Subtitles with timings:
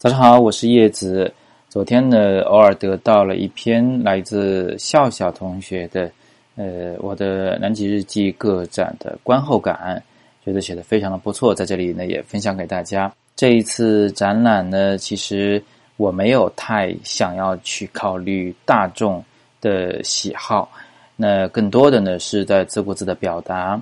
[0.00, 1.30] 早上好，我是叶子。
[1.68, 6.10] 昨天呢，偶尔得到了一篇来自笑笑同学的，
[6.56, 10.02] 呃，我的南极日记个展的观后感，
[10.42, 13.12] 觉得写的非常的不错，在这里呢也分享给大家。
[13.36, 15.62] 这一次展览呢，其实
[15.98, 19.22] 我没有太想要去考虑大众
[19.60, 20.66] 的喜好，
[21.14, 23.78] 那更多的呢是在自顾自的表达，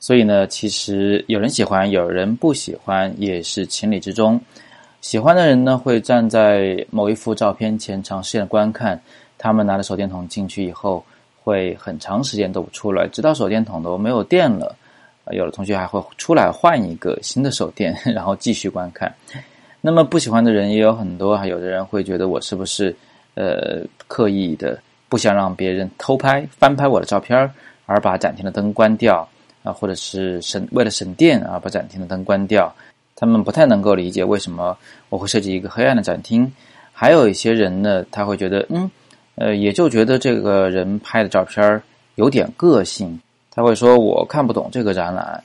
[0.00, 4.40] 所以呢，其实有人喜欢，有人不喜欢，也是情理之中。
[5.02, 8.98] 喜欢的人呢，会站在某一幅照片前长时间观看。
[9.36, 11.04] 他们拿着手电筒进去以后，
[11.42, 14.76] 会很长时间都不出来，直到手电筒都没有电了。
[15.32, 19.12] 有的同学还会出来换一个新的手电，然后继续观看。
[19.80, 22.94] 那么不喜欢的人也有很多，还有的人会觉得我是不是
[23.34, 27.52] 呃刻意的不想让别人偷拍、翻拍我的照片
[27.86, 29.28] 而把展厅的灯关掉
[29.64, 32.72] 啊，或者是省为了省电啊，把展厅的灯关掉。
[33.22, 34.76] 他们不太能够理解为什么
[35.08, 36.52] 我会设计一个黑暗的展厅，
[36.92, 38.90] 还有一些人呢，他会觉得，嗯，
[39.36, 41.80] 呃，也就觉得这个人拍的照片
[42.16, 45.40] 有点个性，他会说我看不懂这个展览，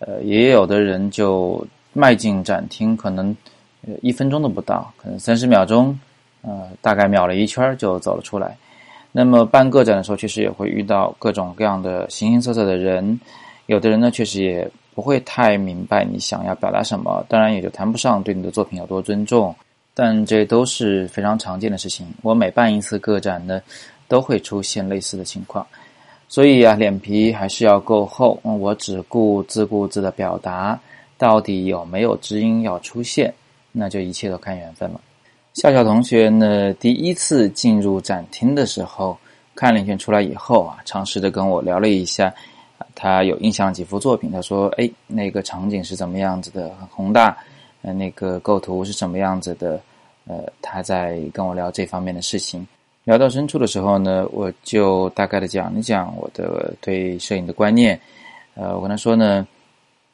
[0.00, 3.34] 呃，也有的人就迈进展厅，可能
[4.02, 5.98] 一分钟都不到，可能三十秒钟，
[6.42, 8.54] 呃，大概秒了一圈就走了出来。
[9.12, 13.18] 那么办个展的时候，确实也会遇到各种各样的形形色色的人，
[13.64, 14.70] 有的人呢，确实也。
[14.94, 19.54] 不会太明白你想要表达什么，当然也就谈不上对你的作品有多尊重，
[19.92, 22.06] 但这都是非常常见的事情。
[22.22, 23.60] 我每办一次个展呢，
[24.06, 25.66] 都会出现类似的情况，
[26.28, 28.38] 所以啊，脸皮还是要够厚。
[28.42, 30.78] 我只顾自顾自的表达，
[31.18, 33.34] 到底有没有知音要出现，
[33.72, 35.00] 那就一切都看缘分了。
[35.54, 39.16] 笑笑同学呢，第一次进入展厅的时候，
[39.54, 42.32] 看了一圈出来以后啊，尝试着跟我聊了一下。
[42.94, 47.36] 他有印象几幅作品，他说：“哎，那个场景是怎么样子的，很宏大，
[47.82, 49.80] 呃，那个构图是什么样子的？
[50.26, 52.66] 呃，他在跟我聊这方面的事情。
[53.04, 58.00] 聊到深处的时候呢，我就大概的讲一讲我的对摄影的观念。
[58.54, 59.46] 呃，我跟他说呢，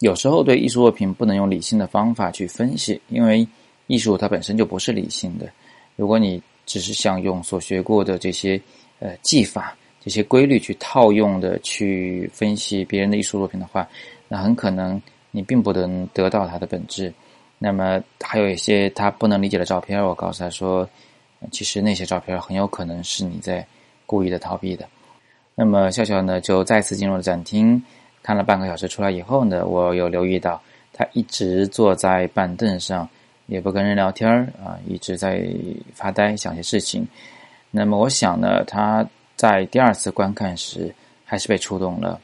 [0.01, 3.47] 有时候对艺术作品不能用理性的方法去分析，因为
[3.87, 5.49] 艺术它本身就不是理性的。
[5.95, 8.61] 如果你只是想用所学过的这些
[8.99, 13.87] 呃技法。”这些规律去套用的去分析别人的艺术作品的话，
[14.29, 15.01] 那很可能
[15.31, 17.13] 你并不能得到它的本质。
[17.59, 20.89] 那么还有一些他不能理解的照片，我告诉他说，
[21.51, 23.67] 其实那些照片很有可能是你在
[24.07, 24.89] 故意的逃避的。
[25.55, 27.83] 那么笑笑呢就再次进入了展厅，
[28.23, 30.59] 看了半个小时出来以后呢，我有留意到
[30.95, 33.07] 他一直坐在板凳上，
[33.47, 35.47] 也不跟人聊天儿啊，一直在
[35.93, 37.07] 发呆想些事情。
[37.71, 39.07] 那么我想呢，他。
[39.41, 42.21] 在第二次观看时，还是被触动了。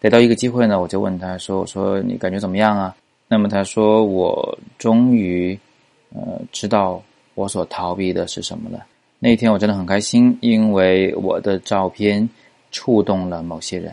[0.00, 2.96] 得到一个机会呢，我就问他说：“我说你感觉怎么样啊？”
[3.28, 5.58] 那么他说：“我终于，
[6.14, 7.02] 呃，知道
[7.34, 8.82] 我所逃避的是什么了。”
[9.20, 12.26] 那一天我真的很开心，因为我的照片
[12.72, 13.92] 触动了某些人。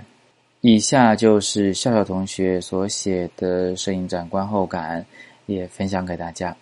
[0.61, 5.05] 以下就是笑笑同学所写的摄影展观后感，
[5.45, 6.55] 也分享给大家。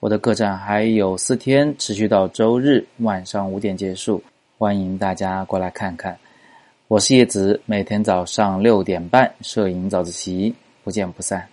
[0.00, 4.20] 我的个展还有四天，持续到周日晚上五点结束。
[4.62, 6.16] 欢迎大家过来看看，
[6.86, 11.51] 我是叶子，每天早上六点半摄影早自习，不见不散。